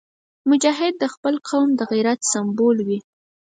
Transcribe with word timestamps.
مجاهد 0.49 0.93
د 0.99 1.03
خپل 1.13 1.35
قوم 1.47 1.69
د 1.75 1.81
غیرت 1.91 2.19
سمبول 2.31 2.77
وي. 2.87 2.99